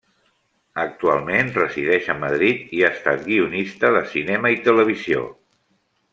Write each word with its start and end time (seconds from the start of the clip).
Actualment 0.83 1.51
resideix 1.57 2.09
a 2.13 2.15
Madrid 2.23 2.73
i 2.79 2.81
ha 2.87 2.89
estat 2.97 3.21
guionista 3.29 3.93
de 3.99 4.03
cinema 4.15 4.53
i 4.57 4.59
televisió. 4.71 5.25